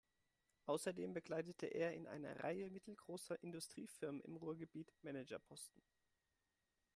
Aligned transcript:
Außerdem 0.65 1.13
bekleidete 1.13 1.67
er 1.67 1.93
in 1.93 2.07
einer 2.07 2.43
Reihe 2.43 2.71
mittelgroßer 2.71 3.43
Industriefirmen 3.43 4.19
im 4.21 4.35
Ruhrgebiet 4.35 4.91
Managerposten. 5.03 5.83